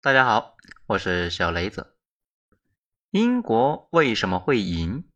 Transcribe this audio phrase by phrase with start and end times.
[0.00, 1.96] 大家好，我是小雷子。
[3.10, 5.10] 英国为什么会赢？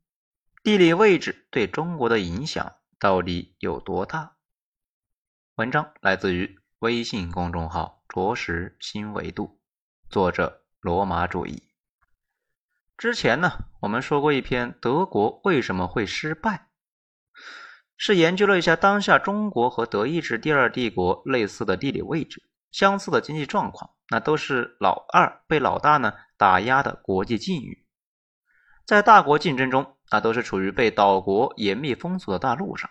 [0.64, 4.34] 地理位置对中国的影响到底有多大？
[5.54, 9.60] 文章来自于微信公众号“着实新维度”，
[10.10, 11.62] 作者罗马主义。
[12.98, 16.70] 之前呢，我们说过一篇德国为什么会失败，
[17.96, 22.42] 是研究了一下当下中国和德意志第二帝国类似的地理位置、
[22.72, 23.94] 相似的经济状况。
[24.12, 27.86] 那都是老二被老大呢打压的国际境遇，
[28.84, 32.90] 在大国竞争中，那都是处于被岛国严密封锁的大陆上，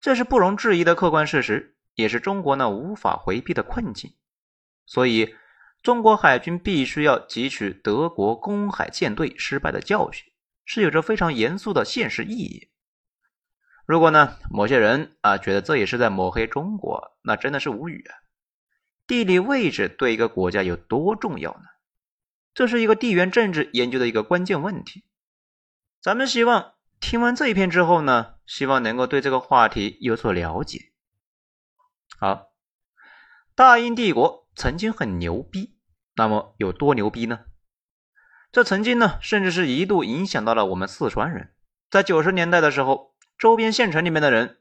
[0.00, 4.14] 这是不容置疑的客观事实，也是中国呢无法回避的困境。
[4.86, 5.34] 所以，
[5.82, 10.32] 中国海军必须要汲取德国公海舰队失败的教训，
[10.64, 12.70] 是有着非常严肃的现实意义。
[13.84, 18.27] 如果呢某些人啊觉得这也是在抹黑中国，那真的是无语啊。
[19.08, 21.62] 地理位置对一个国家有多重要呢？
[22.52, 25.04] 这是一个地缘政治研究的一个关键问题。
[26.02, 30.92] 咱们希望听完这一篇之后呢，希望能够对这个话题有所了解。
[32.18, 32.52] 好，
[33.54, 35.78] 大英帝国曾经很牛逼，
[36.14, 37.46] 那么有多牛逼呢？
[38.52, 41.54] 这曾经呢，甚至是一度影响到了我们四川人。
[41.90, 44.58] 在九十年代的时候，周边县城里面的人。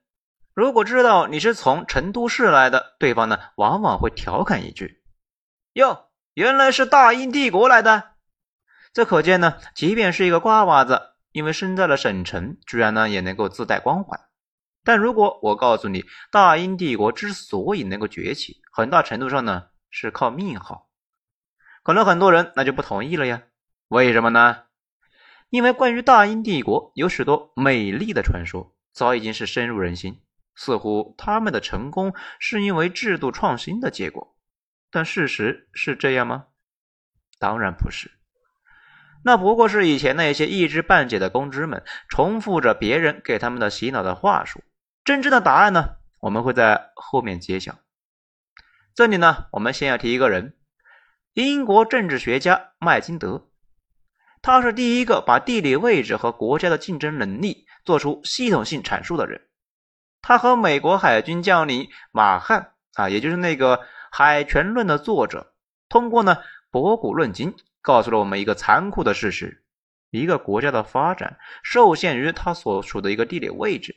[0.57, 5.03] 如果知道你是从成都市来的，对方呢往往会调侃一句
[5.73, 8.15] ：“哟，原来是大英帝国来的。”
[8.91, 10.99] 这可见呢，即便是一个瓜娃子，
[11.31, 14.19] 因为生在了省城，居然呢也能够自带光环。
[14.83, 20.89] 但如果我告诉你，大英帝国之所以能够崛起，很大程度上呢是靠命好，
[21.83, 23.43] 可能很多人那就不同意了呀。
[23.89, 24.63] 为什么呢？
[25.51, 30.19] 因为关于大英帝国有许多美丽的传说，早已经是深入人心。
[30.57, 34.35] 似乎他们的成功是因为制度创新的结果，
[34.91, 36.47] 但事实是这样吗？
[37.39, 38.09] 当然不是，
[39.23, 44.63] 那不过是以前那些一知半解的公知们重复着别人给他们的洗脑的话术。
[45.05, 45.97] 真正的答案呢？
[46.19, 47.77] 我们会在后面揭晓。
[48.95, 50.57] 这里呢，我们先要提一个人：
[51.33, 53.51] 英国政治学家麦金德，
[54.41, 59.46] 他是第一个把地理位置和国家的竞争能力做出系统性阐述的人。
[60.21, 63.77] 他和美国海军将领马汉啊，也就是那个
[64.11, 65.53] 《海权论》的作者，
[65.89, 66.37] 通过呢
[66.71, 69.63] 博古论今，告诉了我们一个残酷的事实：
[70.09, 73.95] 一个国家的发展受限于它所处的一个地理位置。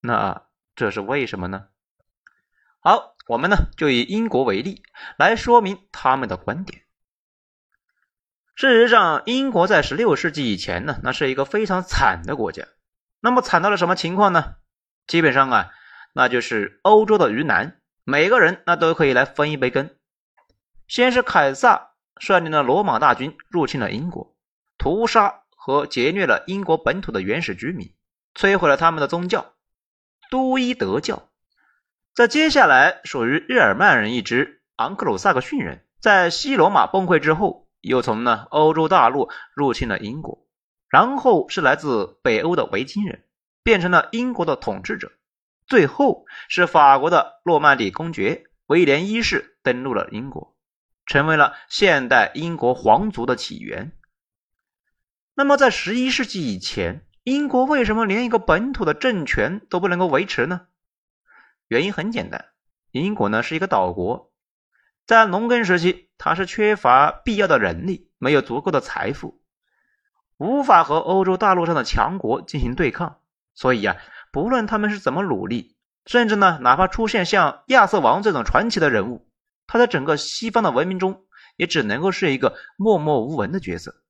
[0.00, 0.42] 那
[0.74, 1.66] 这是为什么呢？
[2.80, 4.82] 好，我们呢就以英国为例
[5.18, 6.82] 来说明他们的观点。
[8.54, 12.66] 事实上，英国在十六世纪以前呢，那是一个非常惨的国家。
[13.20, 14.56] 那么惨到了什么情况呢？
[15.06, 15.70] 基本上啊，
[16.12, 19.90] 那就是欧洲的鱼腩，每个人那都可以来分一杯羹。
[20.86, 24.36] 先是凯撒率领了罗马大军入侵了英国，
[24.78, 27.94] 屠杀和劫掠了英国本土的原始居民，
[28.34, 29.54] 摧毁了他们的宗教——
[30.30, 31.28] 都伊德教。
[32.14, 40.46] 在接下来，属于日耳曼人一支昂克鲁萨克逊人，在西罗马崩溃之后，又从呢欧洲大陆入侵了英国，
[40.88, 43.24] 然后是来自北欧的维京人。
[43.62, 45.12] 变成了英国的统治者，
[45.66, 50.56] 最后是法国的诺曼底公爵威廉一世登陆了英国，
[51.06, 53.92] 成为了现代英国皇族的起源。
[55.34, 60.66] 那么，在十一世纪以前，英国为什么连一个本土的政权都不能够维持呢？
[61.68, 62.50] 原因很简单，
[62.90, 64.30] 英国呢是一个岛国，
[65.06, 69.40] 在农耕时期，它是缺乏必要的人力，没有足够的财富，
[70.36, 73.20] 无法和欧洲大陆上的强国进行对抗。
[73.54, 73.96] 所以呀，
[74.32, 75.76] 不论他们是怎么努力，
[76.06, 79.28] 甚至呢，哪怕出现像亚瑟王这种传奇的人物，
[79.66, 81.24] 他在整个西方的文明中，
[81.56, 84.02] 也只能够是一个默默无闻的角色。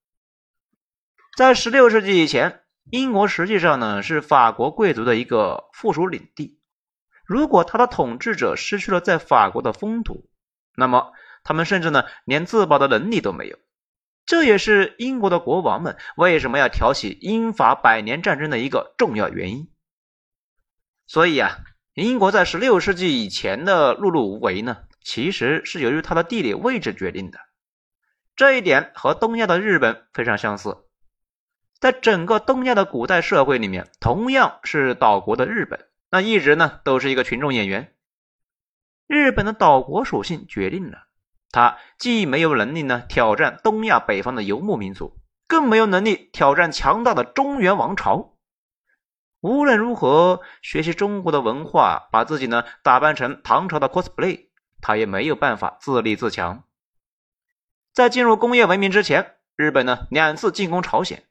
[1.37, 2.61] 在十六世纪以前，
[2.91, 6.61] 英国实际上呢是法国贵族的一个附属领地。
[7.25, 10.29] 如果他的统治者失去了在法国的风土，
[10.77, 13.59] 那么他们甚至呢连自保的能力都没有。
[14.25, 19.69] 这也是英国的国王们为什么要挑起英法百年战争的一个重要原因。
[21.07, 21.59] 所以啊，
[21.95, 27.39] 英国在十六世纪以前的碌碌无为呢，其实是由于它的地理位置决定的。
[28.35, 30.87] 这一点和东亚的日本非常相似。
[31.79, 37.93] 在整个东亚的古代社会里面，同样是岛国的日本，那一直呢都是一个群众演员。
[39.09, 41.09] 日本的岛国属性决定了。
[41.53, 48.35] 他既没有能力呢挑战东亚北方的游牧民族，更没有能力挑战强大的中原王朝。
[49.41, 54.47] 无论如何学习中国的文化，把自己呢打扮成唐朝的 cosplay，
[54.81, 56.65] 他也没有办法自立自强。
[57.93, 61.25] 在进入工业文明之前，日本呢两次进攻朝鲜，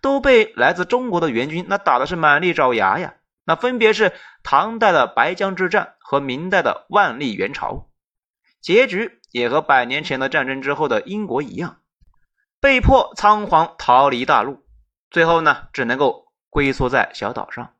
[0.00, 3.14] 都被来自中国的援军那打的是满地找牙呀。
[3.46, 4.12] 那分别是
[4.42, 7.90] 唐代的白江之战和明代的万历元朝，
[8.60, 11.78] 结局也和百年前的战争之后的英国一样，
[12.60, 14.62] 被迫仓皇逃离大陆，
[15.10, 17.74] 最后呢只能够龟缩在小岛上。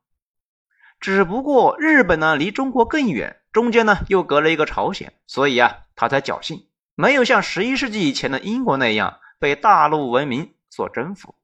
[0.99, 6.67] 只不过日本呢离中国更远，中间呢又隔了一个朝鲜，所以啊他才侥幸。
[6.93, 11.35] 没有像十一世纪以前的英国那样被大陆文明所征服，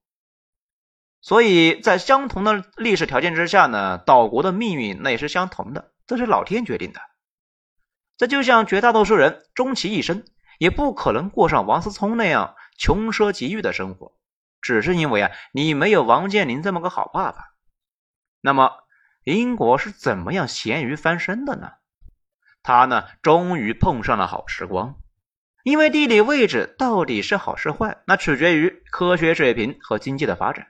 [1.21, 6.99] 所以在相同的历史条件之下呢，岛国的命运那也是相同的，这是老天决定的。
[8.21, 10.23] 这就像绝大多数人终其一生
[10.59, 14.13] 也不可能过上王思聪那样穷奢极欲的生活，
[14.61, 17.55] 只是因为啊你没有王健林这么个好爸爸。
[18.39, 18.73] 那么
[19.23, 21.71] 英国是怎么样咸鱼翻身的呢？
[22.61, 24.97] 他呢终于碰上了好时光。
[25.63, 30.67] 因为地理位置到底是好是坏，那取决于科学水平和经济的发展。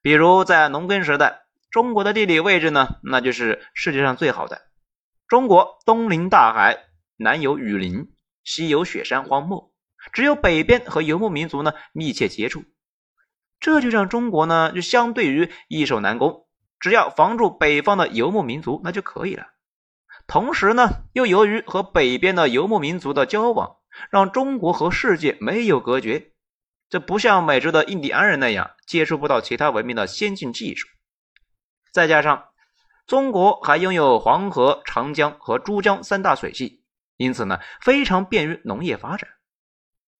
[0.00, 4.62] 比如在农耕时代，中国的地理位置呢，那就是世界上最好的。
[5.28, 6.84] 中国东临大海，
[7.16, 8.12] 南有雨林，
[8.42, 9.72] 西有雪山荒漠，
[10.12, 12.64] 只有北边和游牧民族呢密切接触，
[13.60, 16.46] 这就让中国呢就相对于易守难攻，
[16.78, 19.46] 只要防住北方的游牧民族那就可以了。
[20.26, 23.76] 同时呢，又由于和北边的游牧民族的交往。
[24.10, 26.32] 让中国和世界没有隔绝，
[26.88, 30.88] 这不像美洲的印第安人那样接触不到其他文明的先进技术。
[31.92, 32.48] 再加上
[33.06, 36.82] 中国还拥有黄河、长江和珠江三大水系，
[37.16, 39.28] 因此呢，非常便于农业发展。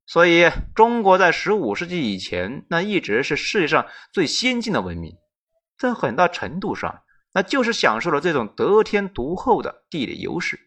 [0.07, 5.17] 所以，中国在十五世纪以前，那一直是世界上最先进的文明，
[5.79, 7.03] 在很大程度上，
[7.33, 10.61] 那就是享受了这种得天独厚的地理优势。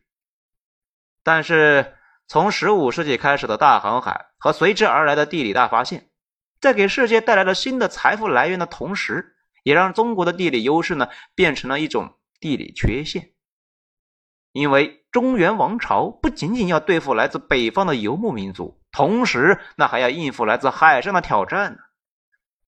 [1.21, 1.95] 但是，
[2.27, 6.09] 从十五世纪开始的大航海和随之而来的地理大发现，
[6.59, 9.36] 在给世界带来了新的财富来源的同时，
[9.67, 13.33] 也让中国的地理优势呢变成了一种地理缺陷。
[14.53, 21.79] 因为中原王朝不仅仅要对付来自北方的游牧民族，同时那还要应付来自海上的挑战呢。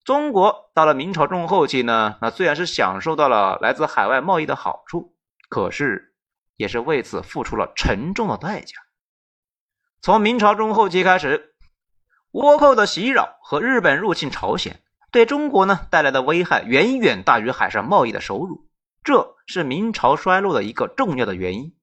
[0.03, 5.15] 中国到了明朝中后期呢，那虽然是享受到了来自海外贸易的好处，
[5.47, 6.13] 可是
[6.57, 8.75] 也是为此付出了沉重的代价。
[10.01, 11.55] 从明朝中后期开始，
[12.33, 18.67] 倭寇的袭扰和日本入侵朝鲜，对中国呢带来的危害远远大于海上贸易的收入，
[19.03, 21.75] 这是明朝衰落的一个重要的原因。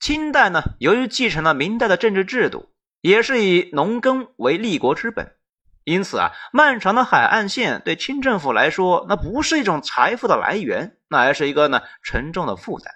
[0.00, 5.36] 清代呢，由于继承了明代的政治制度，也是以农耕为立国之本，
[5.84, 12.92] 因此啊，漫长的海岸线对清政府来说，那不是一种财富的来源，那还是一个呢沉重的负担。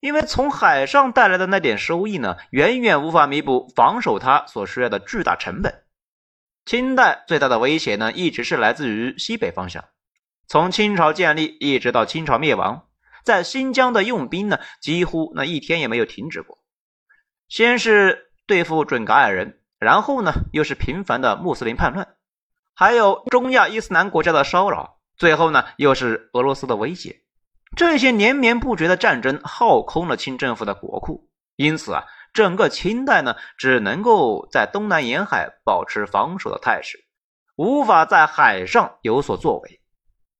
[0.00, 5.84] 因为从海上带来的那点收益呢，远远无法弥补防守它所需要的巨大成本。
[6.70, 9.86] 清代最大的威胁呢，一直是来自于西北方向。
[10.46, 12.86] 从清朝建立一直到清朝灭亡，
[13.24, 16.58] 在新疆的用兵呢，几乎那一天也没有停止过。
[17.48, 22.06] 先是对付准噶尔人，然后呢，又是频繁的穆斯林叛乱，
[22.72, 27.20] 还有中亚伊斯兰国家的骚扰，最后呢，又是俄罗斯的威胁。
[27.76, 37.04] 这些连绵不绝的战争耗空了清政府的国库，因此啊，整个清代呢，只能够在东南沿海保持防守的态势，
[37.56, 39.80] 无法在海上有所作为。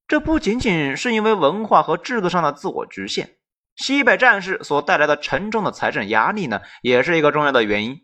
[0.07, 3.37] 这不仅仅是因为文化和制度上的自我局限，
[3.77, 8.01] 西北战事所带来的沉重的财政压力呢，也是一个重要的原因。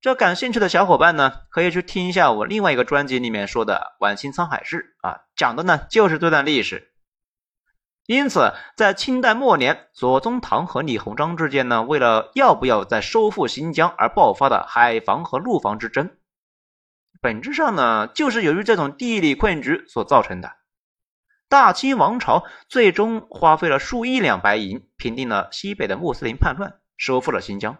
[0.00, 6.91] 这感兴趣的小伙伴呢，可以去听一下我另外一个专辑里面说的晚清沧海事啊，讲的呢就是这段历史。
[8.06, 16.10] 因此，在清代末年，左宗棠和李鸿章之间呢，为了要不要再收复新疆而爆发的海防和陆防之争，
[17.20, 20.56] 本质上呢，就是由于这种地理困局所造成的。
[21.48, 27.78] 大清王朝最终花费了数亿两白银，平定了西北的穆斯林叛乱，收复了新疆。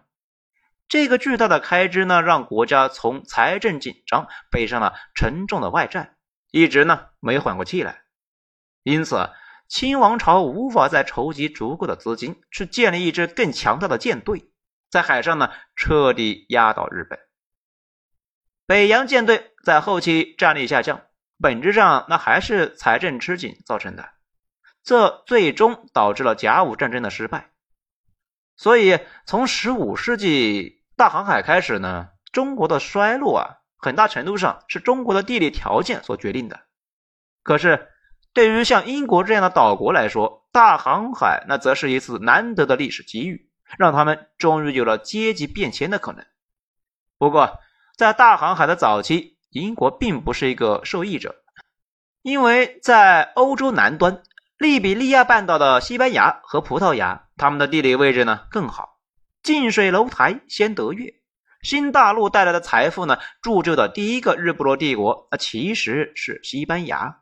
[0.87, 6.15] 这个巨大的开支呢，让国家从财政紧张背上了沉重的外债，
[6.53, 8.03] 一直呢没缓过气来。
[8.85, 9.29] 因此。
[9.73, 14.53] 清王朝无法再筹集足够的资金去建立一支更强大的舰队，
[14.91, 17.19] 在海上呢彻底压倒日本。
[18.67, 21.01] 北洋舰队在后期战力下降，
[21.41, 24.11] 本质上那还是财政吃紧造成的，
[24.85, 27.51] 这最终导致了甲午战争的失败。
[28.57, 33.47] 所以从十五世纪大航海开始呢，中国的衰落啊，
[33.79, 36.61] 很大程度上是中国的地理条件所决定的。
[37.43, 37.89] 可是。
[38.35, 46.25] 对于像英国这样的岛国来说，大航海那则是一次难得的历史机遇，让他们终于有了阶级变迁的可能。
[47.19, 47.59] 不过，
[47.97, 51.37] 在大航海的早期，英国并不是一个受益者，
[52.23, 54.23] 因为在欧洲南端，
[54.57, 58.99] 利比利亚半岛的西班牙和葡萄牙，他们的地理位置呢更好，
[59.43, 61.15] 近水楼台先得月。
[61.63, 67.19] 新大陆带来的财富呢，铸就的第一个日不落帝国，那其实是西班牙。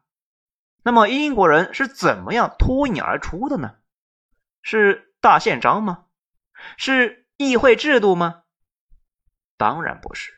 [0.82, 3.76] 那么英国人是怎么样脱颖而出的呢？
[4.62, 6.04] 是大宪章吗？
[6.76, 8.42] 是议会制度吗？
[9.56, 10.32] 当然不是。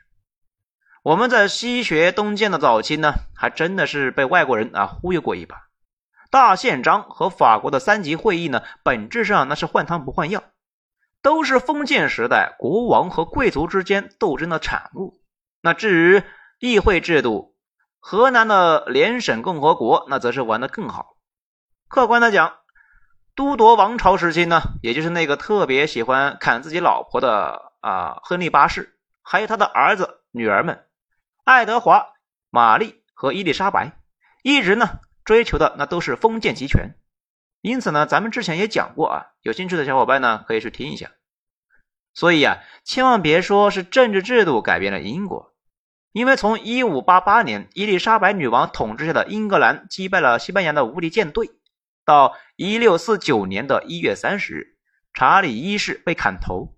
[1.02, 5.68] 我们在西学东渐的早期呢，还真的是被外国人啊忽悠过一把。
[6.30, 10.42] 大宪章和法国的三级会议呢，本质上那是换汤不换药。
[11.20, 15.20] 都是封建时代国王和贵族之间斗争的产物。
[15.60, 16.22] 那至于
[16.58, 17.51] 议会制度，
[18.04, 21.16] 河南的联省共和国那则是玩的更好。
[21.88, 22.56] 客观的讲，
[23.36, 30.84] 都铎王朝时期呢，也就是那个特别喜欢砍自己老婆的啊亨利八世，还有他的儿子女儿们
[31.44, 32.08] 爱德华、
[32.50, 33.92] 玛丽和伊丽莎白，
[34.42, 36.96] 一直呢追求的那都是封建集权。
[37.60, 41.12] 因此呢，咱们之前也讲过啊，有兴趣的小伙伴呢可以去听一下。
[42.14, 45.51] 所以啊，千万别说是政治制度改变了英国，
[46.12, 51.50] 因为从1588年伊丽莎白女王统治下的英格兰击败了西班牙的无敌舰队，
[52.04, 54.76] 到1649年的一月三十日，
[55.14, 56.74] 查理一世被砍头，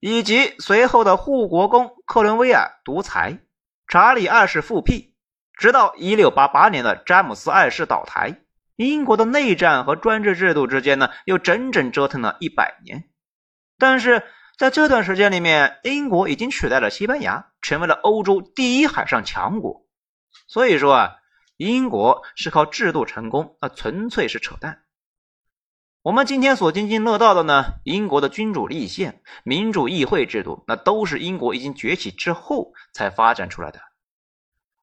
[0.00, 3.38] 以及随后的护国公克伦威尔独裁，
[3.86, 5.14] 查理二世复辟，
[5.56, 8.40] 直到1688年的詹姆斯二世倒台。
[8.76, 13.04] 英国的内战和专制制度之间呢，又整整折腾了一百年。
[13.78, 14.24] 但是
[14.56, 19.84] 在这段时间里面，英国已经取代了西班牙，成为了欧洲第一海上强国。
[20.46, 21.16] 所以说啊，
[21.56, 24.82] 英国是靠制度成功，那纯粹是扯淡。
[26.02, 33.80] 我们今天所津津乐道的呢，英国的君主立宪、民主议会制度，那都是英国已经崛起之后才发展出来的。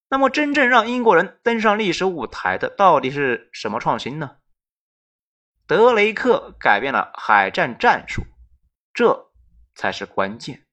[0.09, 4.37] 那么，真正让英国人登上历史舞台的到底是什么创新呢？
[5.65, 8.23] 德雷克改变了海战战术，
[8.93, 9.30] 这
[9.75, 10.63] 才是关键。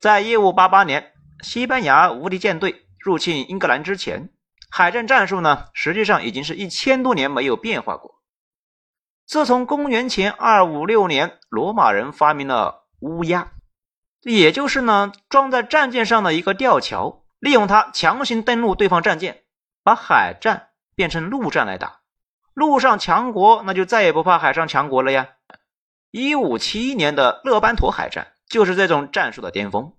[0.00, 1.12] 在一五八八年，
[1.42, 4.30] 西班牙无敌舰队入侵英格兰之前，
[4.70, 8.20] 海战战术呢，实际上已经是一千多年没有变化过。
[9.26, 13.52] 自从公元前二五六年，罗马人发明了乌鸦，
[14.22, 17.24] 也就是呢，装在战舰上的一个吊桥。
[17.38, 19.44] 利用它强行登陆对方战舰，
[19.82, 22.00] 把海战变成陆战来打。
[22.52, 25.28] 陆上强国那就再也不怕海上强国了呀！
[26.10, 29.92] 一五七一年的勒班陀海战就是这种战术的巅峰。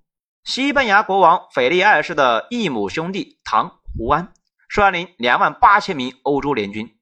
[0.43, 4.33] 西班牙国王腓力二世的异母兄弟唐胡安
[4.67, 6.97] 率领两万八千名欧洲联军，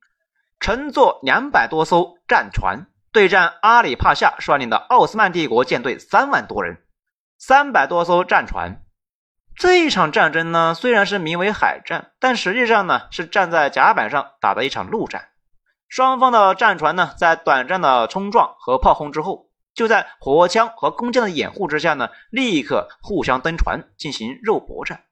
[0.60, 6.84] 乘坐两百多艘战船对战阿里帕夏率领的奥斯曼帝国舰队三万多人，
[7.38, 8.84] 三百多艘战船。
[9.56, 15.29] 这一场战争呢，虽然是名为海战，但实际上呢是站在甲板上打的一场陆战。
[15.90, 25.04] 双方的战船呢，在短暂的冲撞和炮轰之后，就在火枪和弓箭的掩护之下呢，立刻互相登船进行肉搏战。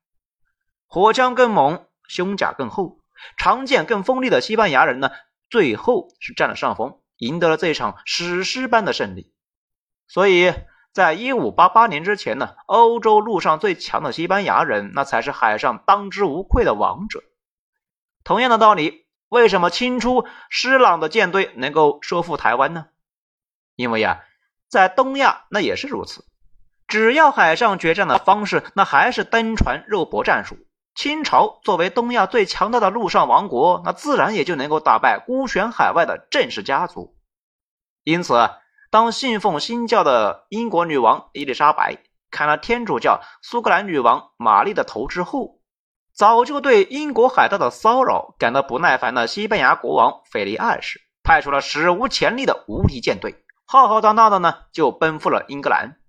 [0.86, 3.00] 火枪更猛，胸甲更厚，
[3.38, 5.10] 长剑更锋利的西班牙人呢，
[5.50, 9.34] 最后是占了上风，赢得了这场史诗般的胜利。
[10.08, 10.54] 所以。
[10.94, 17.22] 在一五八八年之前呢，欧洲陆上最强的西班牙人，那才是海上当之无愧的王者。
[18.24, 22.88] 同样的道理，为什么清初施琅的舰队能够收复台湾呢？
[23.76, 24.24] 因为呀，
[24.70, 26.26] 在东亚那也是如此，
[26.88, 30.58] 只要海上决战的方式，那还是登船肉搏战术。
[30.96, 37.16] 清朝作为东亚最强大的陆上王国，那自然也就能够打败孤悬海外的郑氏家族。
[38.04, 38.50] 因此。
[38.90, 41.98] 当信奉新教的英国女王伊丽莎白
[42.32, 45.57] 砍了天主教苏格兰女王玛丽的头之后，
[46.18, 56.00] 早就对英国海盗的骚扰感到不耐烦的西班牙国王腓力二世，派出了史无前例的无敌舰队，浩浩荡荡的呢就奔赴了英格兰。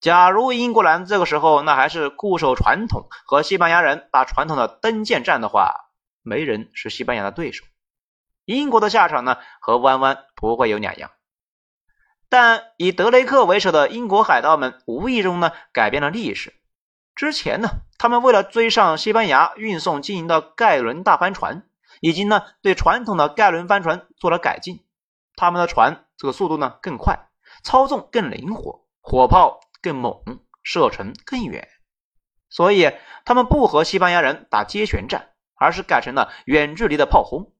[0.00, 5.74] 假如英格兰这个时候那还是固守传统，和西班牙人打传统的登舰战的话，
[6.22, 7.66] 没人是西班牙的对手。
[8.46, 11.10] 英国的下场呢和弯弯不会有两样。
[12.30, 16.54] 但以德雷克为首的英国海盗们无意中呢改变了历史。
[17.18, 21.68] 之前呢，他们为了追上西班牙运送经营的盖伦大帆船，
[22.00, 24.84] 已经呢对传统的盖伦帆船做了改进。
[25.34, 27.28] 他们的船这个速度呢更快，
[27.64, 30.22] 操纵更灵活，火炮更猛，
[30.62, 31.66] 射程更远。
[32.48, 32.92] 所以
[33.24, 37.52] 他们不和西班牙人打接舷战，而是改成了远距离的炮轰。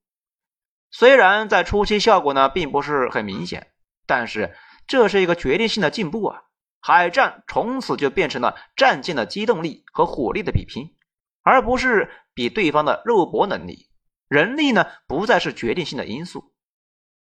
[0.92, 3.72] 虽然在初期效果呢并不是很明显。
[4.06, 6.44] 但是这是一个决定性的进步啊！
[6.80, 10.94] 海战从此就变成了战舰的机动力和火力的比拼，
[11.42, 13.88] 而不是比对方的肉搏能力。
[14.28, 16.52] 人力呢，不再是决定性的因素。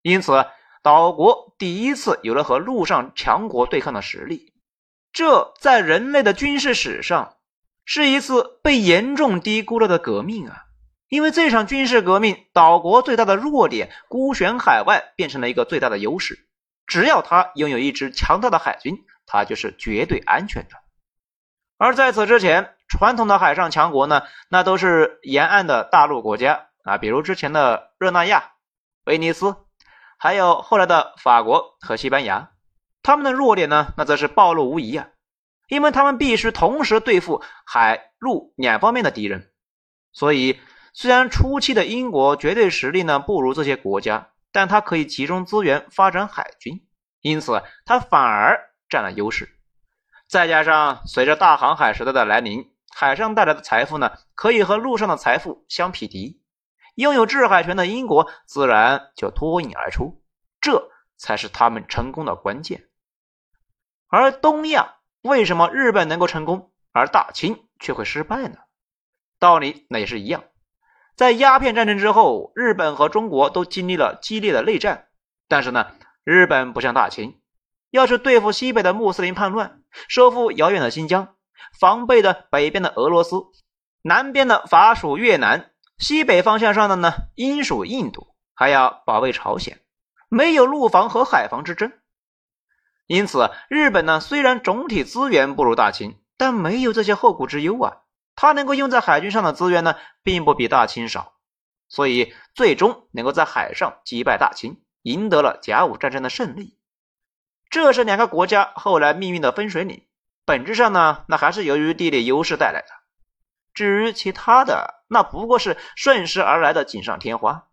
[0.02, 0.46] 因此，
[0.82, 4.54] 岛国第一次有了和陆上强国对抗的实力。
[5.12, 7.38] 这在人类的军事史上
[7.86, 10.66] 是一次被严重低估了的革命啊！
[11.10, 16.48] 因为这场军事革命，岛国最大的弱点孤悬海外变成了一个最大的优势。
[16.86, 20.76] 只要他拥有一支强大的海军，他就是绝对安全的。
[21.78, 28.52] 而在此之前，传统的海上强国呢，那都是沿岸的大陆国家啊，比如之前的热那亚、
[29.06, 29.56] 威尼斯，
[30.18, 32.50] 还有后来的法国和西班牙。
[33.04, 35.10] 他们的弱点呢，那则是暴露无遗啊，
[35.68, 39.52] 因为他们必须同时对付海陆两方面的敌人。
[40.12, 40.60] 所以，
[40.94, 44.30] 虽然初期的英国绝对实力呢不如这些国家。
[44.52, 46.84] 但它可以集中资源发展海军，
[47.22, 49.58] 因此它反而占了优势。
[50.28, 56.42] 再加上随着大航海时代的来临，海上带来的财富呢，可以和陆上的财富相匹敌，
[56.96, 60.22] 拥有制海权的英国自然就脱颖而出，
[60.60, 62.88] 这才是他们成功的关键。
[64.08, 68.58] 而东亚为什么日本能够成功，而大清却会失败呢？
[69.40, 70.44] 道理那也是一样。
[71.16, 75.08] 在鸦片战争之后，日本和中国都经历了激烈的内战。
[75.48, 75.92] 但是呢，
[76.24, 77.39] 日本不像大清，
[77.92, 81.36] 要是对付西北的穆斯林叛乱，收复遥远的新疆，
[81.80, 83.44] 防备的北边的俄罗斯，
[84.02, 89.80] 南边的法属越南，西北方向上的呢，英属印度，还要保卫朝鲜，
[90.30, 91.92] 没有陆防和海防之争。
[93.08, 97.98] 因此，日本呢，虽然总体资源不如大清，但没有这些后顾之忧啊。
[98.36, 101.34] 他能够用在海军上的资源呢，并不比大清少，
[101.90, 106.79] 所以最终能够在海上击败大清，赢得了甲午战争的胜利。
[107.70, 110.06] 这是两个国家后来命运的分水岭。
[110.46, 112.88] 本质上呢，那还是由于地理优势带来的。
[113.74, 117.68] 至于其他的，那不过是顺势而来的锦上添花。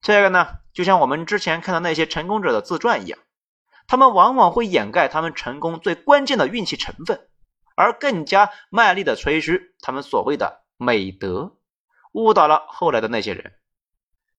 [0.00, 3.18] 这个呢，就像我们之前看到那些成功者的自传一样，
[3.86, 7.28] 他们往往会掩盖他们成功最关键的运气成分。
[7.76, 11.56] 而更加卖力的吹嘘他们所谓的美德，
[12.12, 13.52] 误导了后来的那些人。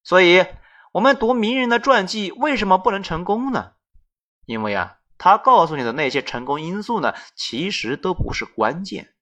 [0.04, 0.46] 所以，
[0.91, 3.74] 我们读名人的传记为什么不能成功呢？
[4.46, 9.14] 因为啊，他告诉你的那些成功因素呢，其实都不是关键。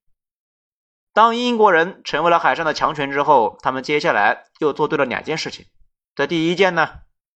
[1.14, 5.66] 当英国人成为了海上的强权之后，他们接下来又做对了两件事情。
[6.16, 6.90] 这第一件呢，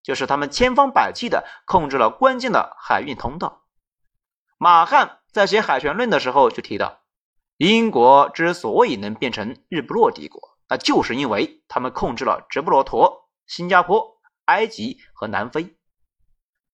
[0.03, 3.63] 就是他们千方百计的控制了关键的海运通道。
[4.57, 5.17] 马汉。
[5.31, 7.01] 在写《海权论》的时候就提到，
[7.57, 15.77] 英国之所以能变成日不落帝国，那就是因为他们控制了直布罗陀、新加坡、埃及和南非，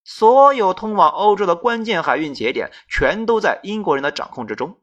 [0.05, 4.79] 所有通往欧洲的关键海运节点全都在英国人的掌控之中。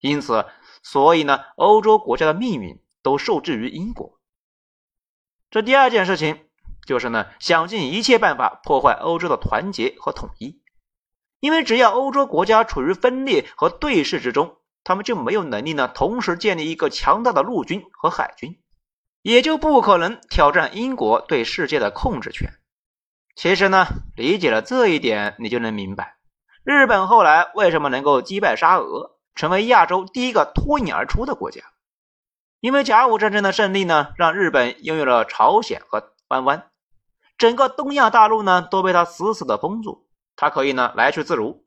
[0.00, 0.44] 因此，
[0.82, 4.18] 所以呢，欧洲国家的命运都受制于英国。
[5.50, 6.48] 这第二件事情
[6.84, 10.60] 就是呢，想尽一切办法破坏欧洲的团结和统一。
[11.38, 18.60] 因为只要欧洲国家处于分裂和对峙之中，他们就没有能力呢同时建立一个强大的陆军和海军，
[19.22, 22.50] 也就不可能挑战英国对世界的控制权。
[23.36, 26.16] 其实呢，理解了这一点，你就能明白
[26.64, 31.60] 日本后来为什么能够击败沙俄，成为亚洲第一个脱颖而出的国家。
[32.60, 36.70] 因为甲午战争的胜利呢，让日本拥有了朝鲜和湾湾，
[37.36, 40.08] 整个东亚大陆呢都被他死死的封住。
[40.34, 41.62] 他可以呢来去自如，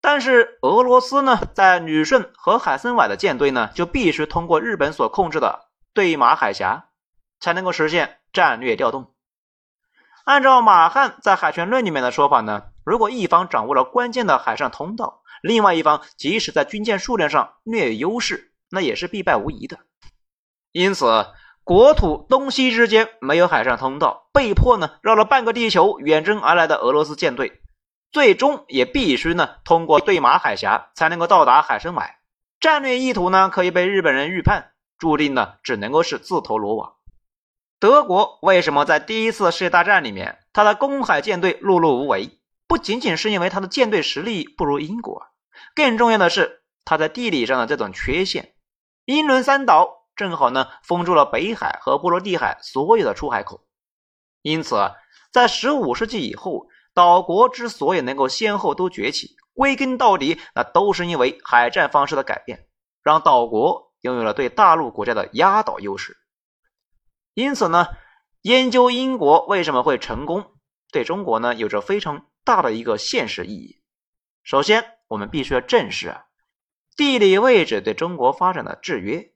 [0.00, 6.90] 但是俄罗斯呢，在旅顺和海参崴的舰队呢，就必须通过日本所控制的对马海峡，
[7.40, 9.11] 才能够实现战略调动。
[10.24, 19.80] 按照马汉在《海权论》里面的说法呢，如果一方掌握了关键的海上通道，另外一方即使在军舰数量上略有优势，那也是必败无疑的。
[20.70, 21.26] 因此，
[21.64, 27.60] 国土东西之间没有海上通道，被迫呢绕了半个地球远征而来的俄罗斯舰队。
[28.12, 32.18] 最终也必须呢通过对马海峡才能够到达海参崴，
[32.60, 36.94] 战略意图呢可以被日本人预判，注定呢只能够是自投罗网。
[37.82, 42.38] 德国为什么在第一次世界大战里面，他的公海舰队碌碌无为？
[42.68, 45.26] 不仅仅是因为他的舰队实力不如英国，
[45.74, 48.54] 更重要的是他在地理上的这种缺陷。
[49.04, 53.64] 英伦三岛正好呢封住了北海和波罗的海所有的出海口，
[54.42, 54.92] 因此
[55.32, 56.68] 在十五世纪以后。
[56.94, 62.68] 岛国之所以能够先后都崛起，归根到底，那都是因为海战方式的改变，
[63.02, 66.18] 让岛国拥有了对大陆国家的压倒优势。
[67.34, 67.88] 因此呢，
[68.42, 70.52] 研究英国为什么会成功，
[70.90, 73.82] 对中国呢有着非常大的一个现实意义。
[74.42, 76.26] 首先，我们必须要正视啊，
[76.96, 79.32] 地理位置对中国发展的制约。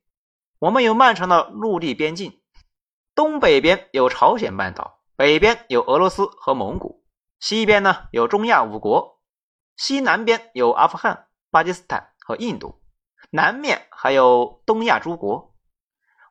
[0.58, 2.40] 我们有漫长的陆地边境，
[3.14, 7.04] 东北边有朝鲜半岛，北边有俄罗斯和蒙古，
[7.40, 9.22] 西边呢有中亚五国，
[9.76, 12.82] 西南边有阿富汗、巴基斯坦和印度，
[13.30, 15.55] 南面还有东亚诸国。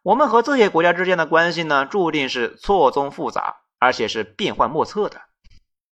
[0.05, 5.19] 我们和这些国家之间的关系呢，注定是错综复杂，而且是变幻莫测的。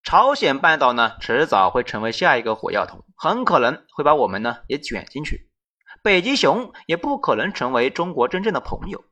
[0.03, 5.49] 朝鲜半岛呢，迟早会成为下一个火药桶，很可能会把我们呢也卷进去。
[6.03, 9.03] 北极熊也不可能成为中国真正的朋友。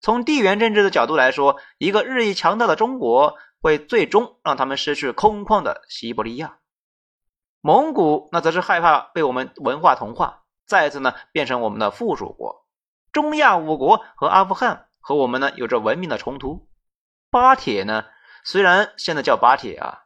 [0.00, 6.56] 从地缘政治的角度来说，一个日益强大的中国会最终让他们失去空旷的西伯利亚。
[7.60, 12.61] 蒙古那则是害怕被我们文化同化，再次呢变成我们的附属国。
[13.12, 16.68] 中亚五国和阿富汗和我们呢有着文明的冲突。
[17.30, 18.06] 巴铁呢，
[18.44, 20.00] 虽然现在叫巴铁啊。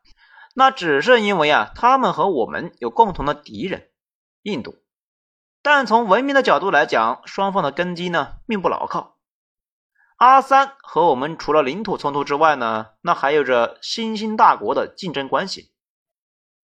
[0.58, 3.90] 那只是因为啊，他们和我们有共同的敌人——
[4.40, 4.82] 印度。
[5.60, 9.18] 但从文明的角度来讲，双方的根基呢并不牢靠。
[10.16, 15.72] 阿三和我们除了领土冲突之外呢，那还有着新兴大国的竞争关系。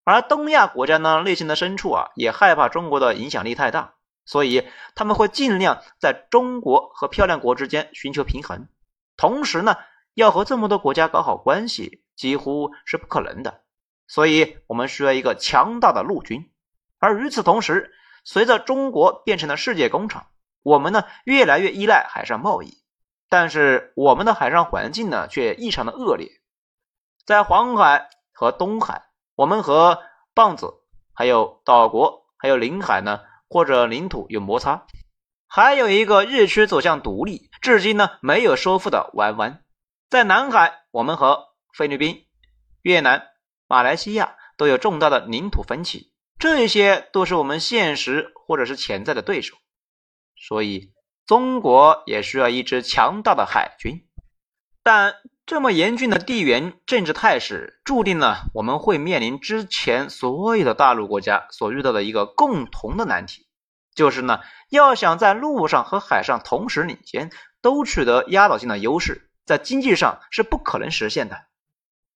[0.03, 3.93] 而东亚国家呢，内心的深处啊，也害怕中国的影响力太大，
[4.25, 8.67] 所以他们会尽量在中国和漂亮国之间寻求平衡。
[9.17, 9.77] 同时呢，
[10.13, 13.61] 要和这么多国家搞好关系，几乎是不可能的。
[14.07, 16.51] 所以我们需要一个强大的陆军，
[16.99, 20.27] 而与此同时，随着中国变成了世界工厂，
[20.61, 22.83] 我们呢越来越依赖海上贸易，
[23.29, 26.29] 但是我们的海上环境呢却异常的恶劣，
[27.25, 29.03] 在黄海和东海，
[29.35, 30.73] 我们和棒子、
[31.13, 33.21] 还有岛国、还有领海呢
[33.53, 34.87] 或者领土有摩擦，
[35.45, 39.63] 还有一个日趋走向独立，至今呢没有收复的湾湾，
[40.09, 42.25] 在南海，我们和菲律宾、
[42.81, 43.27] 越南。
[43.67, 49.55] 马来西亚都有重大的领土分歧，这些都是我们现实或者是潜在的对手，
[50.35, 50.91] 所以
[51.27, 54.09] 中国也需要一支强大的海军。
[54.81, 55.13] 但
[55.45, 63.45] 这么严峻的地缘政治态势，注定了我们会面临之前所有的大陆国家所遇到的一个共同的难题，
[63.93, 67.29] 就是呢，要想在陆上和海上同时领先，
[67.61, 71.37] 都取得压倒性的优势，在经济上是不可能实现的。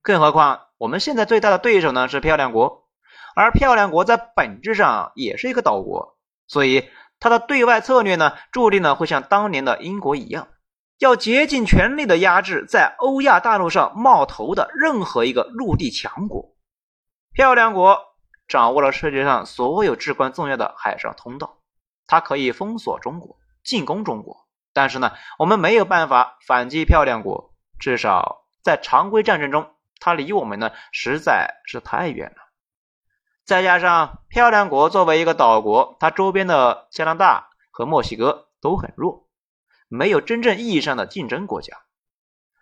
[0.02, 2.88] 更何况，我们现在最大的对手呢是漂亮国，
[3.36, 10.48] 而漂亮国在本质上也是一个岛国，所以它的对外策略呢，注定呢会像当年的英国一样，
[11.00, 16.56] 要竭尽全力的压制在欧亚大陆上冒头的任何一个陆地强国。
[17.34, 18.00] 漂亮国
[18.48, 21.60] 掌握了世界上所有至关重要的海上通道，
[22.08, 29.74] 它可以封锁中国，进攻中国，但是呢，我们没有办法反击漂亮国，至少在常规战争中。
[30.00, 32.38] 它离我们呢实在是太远了，
[33.46, 39.27] 再加上漂亮国作为一个岛国，它周边的加拿大和墨西哥都很弱，
[39.88, 41.78] 没有真正意义上的竞争国家。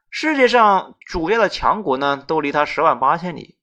[0.09, 3.57] 世界上主要的强国呢都离它十万八千里，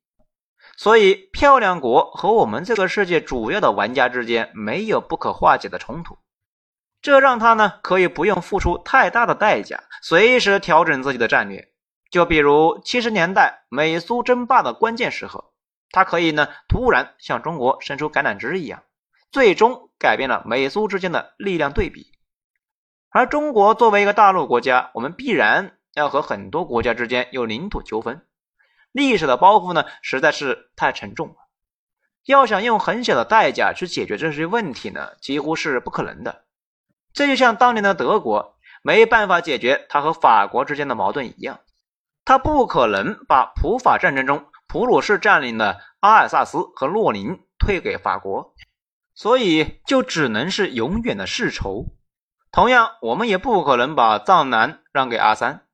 [0.77, 6.19] 所以漂亮国和我们这个世界主要的玩家之间没有不可化解的冲突，
[7.01, 11.73] 这让他呢可以不用付出太大的代价，随时调整自己的战略。
[12.11, 15.53] 就比如七十年代美苏争霸的关键时刻，
[15.91, 18.83] 他可以呢突然向中国伸出橄榄枝一样，
[19.31, 22.12] 最终改变了美苏之间的力量对比。
[23.13, 28.25] 而中国作为一个大陆国家，我们必然要和很多国家之间有领土纠纷，
[28.91, 31.35] 历史的包袱呢实在是太沉重了。
[32.25, 36.45] 要想用很小的代价去解决这些问题呢，几乎是不可能的。
[37.13, 41.61] 这就像当年的德国没办法解决他和法国之间的矛盾一样。
[42.25, 48.55] 他不可能把普法战争中普鲁士占领的阿尔萨斯和洛林退给法国，
[49.15, 51.89] 所以就只能是永远的世仇。
[52.53, 55.67] 同样，我们也不可能把藏南让给阿三，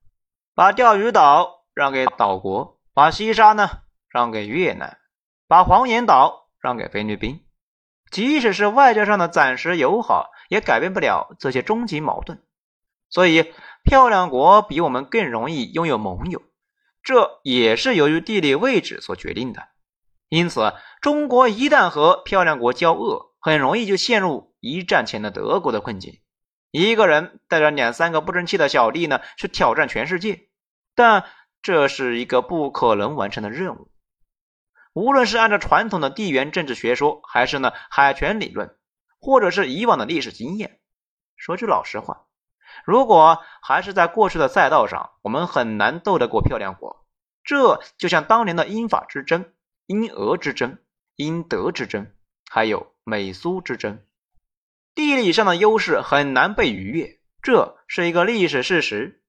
[0.55, 3.69] 把钓鱼岛让给岛国，把西沙呢
[4.09, 4.97] 让给越南，
[5.47, 7.45] 把黄岩岛让给菲律宾。
[8.11, 12.43] 即使是外交上的暂时友好，也改变不了这些终极矛盾。
[13.11, 13.53] 所以。
[13.85, 16.43] 漂亮国比我们更容易拥有盟友，
[17.03, 19.69] 这也是由于地理位置所决定的。
[20.29, 26.21] 因此，中国一旦和漂亮国交恶，很容易就陷入一战前的德国的困境。
[26.71, 30.49] 一个人带着两三个不争气的小弟呢，去挑战全世界，
[30.95, 31.25] 但
[31.63, 33.91] 这是一个不可能完成的任务。
[34.93, 38.77] 无论是按照传统的地缘政治学说，还是呢海权理论，
[39.21, 40.81] 或者是以往的历史经验，
[41.37, 42.27] 说句老实话。
[42.85, 47.07] 如果还是在过去的赛道上，我们很难斗得过漂亮国。
[47.45, 49.53] 这就像当年的英法之争、
[49.87, 50.79] 英俄之争、
[51.17, 52.13] 英德之争，
[52.51, 54.03] 还有美苏之争。
[54.99, 59.23] 地理上的优势很难被逾越，这是一个历史事实。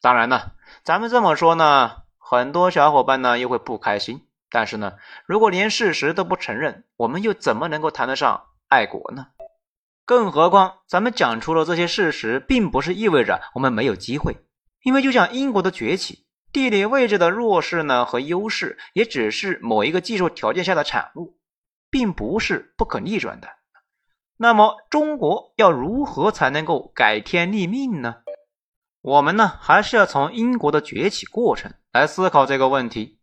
[0.00, 0.50] 当然呢，
[0.82, 4.26] 咱们这么说呢，很多小伙伴呢又会不开心。
[4.50, 9.28] 但是呢，如果连事实都不承认，我们又怎么能够谈得上爱国呢？
[10.04, 14.36] 更何况，咱们讲出了这些事实，并不是意味着我们没有机会。
[14.82, 21.38] 因为就像英国的崛起，地理位置的弱势呢和优势，也只是某一个技术条件下的产物，
[21.88, 23.48] 并不是不可逆转的。
[24.36, 28.16] 那么，中国要如何才能够改天立命呢？
[29.00, 33.20] 我们呢，还是要从英国的崛起过程来思考这个问题。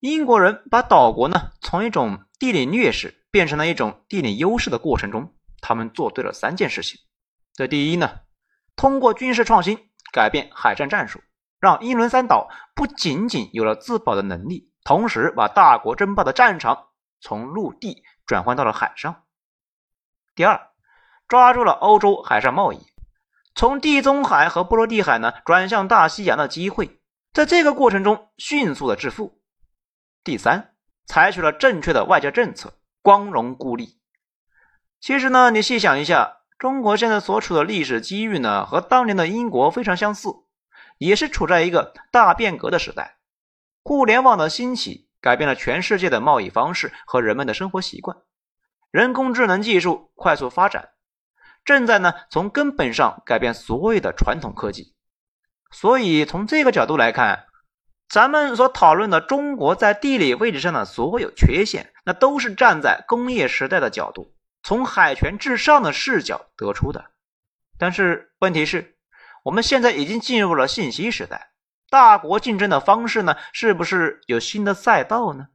[0.00, 7.00] 英国人把岛国呢，从一种地理劣势变成了一种地理优势的过程中，他们做对了三件事情。
[7.54, 8.10] 这第一呢，
[8.76, 9.78] 通过军事创新
[10.12, 11.20] 改变海战战术，
[11.58, 16.88] 让英伦三岛不仅仅有了自保的能力，同时把大国争霸的战场
[17.20, 19.23] 从陆地转换到了海上。
[20.34, 20.70] 第二，
[21.28, 22.78] 抓住了欧洲海上贸易，
[23.54, 27.00] 从地中海和波罗的海呢转向大西洋的机会，
[27.32, 29.40] 在这个过程中迅速的致富。
[30.24, 30.74] 第三，
[31.06, 34.00] 采取了正确的外交政策，光荣孤立。
[35.00, 40.30] 其实呢，你细想一下，中国现在所处的历史机遇呢，和当年的英国非常相似，
[40.98, 43.18] 也是处在一个大变革的时代。
[43.84, 48.16] 互联网的兴起，改变了全世界的贸易方式和人们的生活习惯。
[48.94, 50.90] 人工智能技术快速发展，
[51.64, 54.94] 正在呢从根本上改变所有的传统科技。
[55.72, 57.46] 所以从这个角度来看，
[58.08, 67.04] 咱们所讨论的中国在地理位置上的所有缺陷，那都是站在工业时代的角度，从海权至上的视角得出的。
[67.76, 68.96] 但是问题是，
[69.42, 71.50] 我们现在已经进入了信息时代，
[71.90, 75.48] 大国竞争的方式呢，是不是有新的赛道呢？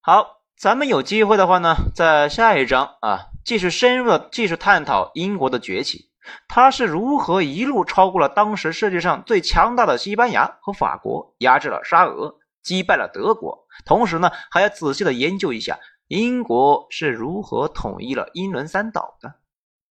[0.00, 0.40] 好。
[0.56, 6.10] 咱们有机会的话呢，在下一章啊，继续深入的继续探讨英国的崛起，
[6.48, 13.66] 它是如何一路超过了当时世界上最强大的西班牙和法国，压制了沙俄，击败了德国。
[13.84, 19.34] 同时呢，还要仔细的研究一下英国是如何统一了英伦三岛的。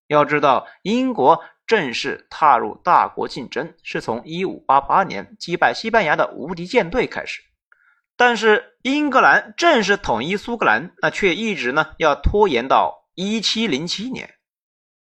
[0.08, 7.42] 要知道，英国正式踏入大国竞争，是从1588年击败西班牙的无敌舰队开始。
[8.26, 14.36] 但是英格兰正式统一苏格兰，那却一直呢要拖延到一七零七年。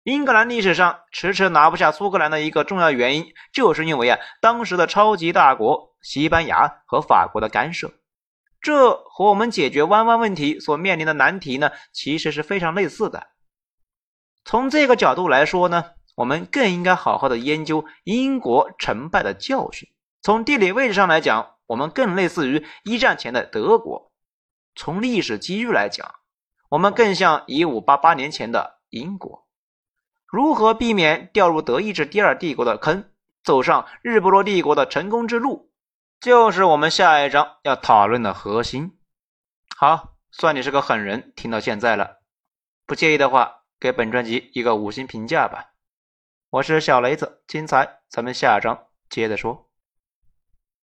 [0.03, 7.91] 英格兰历史上迟迟拿不下苏格兰的一个重要原因，就是因为啊当时的超级大国西班牙和法国的干涉。
[8.61, 13.25] 这和我们解决湾湾问题所面临的难题呢，其实是非常类似的。
[14.45, 19.89] 从这个角度来说呢，我们更应该好好的研究英国成败的教训。
[20.21, 21.55] 从地理位置上来讲。
[21.69, 24.11] 我们更类似于一战前的德国，
[24.73, 26.15] 从历史机遇来讲，
[26.69, 29.47] 我们更像一五八八年前的英国。
[30.25, 33.11] 如何避免掉入德意志第二帝国的坑，
[33.43, 35.71] 走上日不落帝国的成功之路，
[36.19, 38.97] 就是我们下一章要讨论的核心。
[39.77, 42.21] 好，算你是个狠人，听到现在了。
[42.87, 45.73] 不介意的话，给本专辑一个五星评价吧。
[46.49, 49.68] 我是小雷子，精彩，咱们下章接着说。